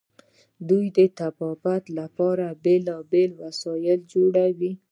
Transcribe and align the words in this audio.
دوی 0.69 0.85
د 0.97 0.99
طبابت 1.19 1.83
لپاره 1.99 2.45
بیلابیل 2.63 3.31
وسایل 3.43 3.99
جوړوي. 4.13 4.71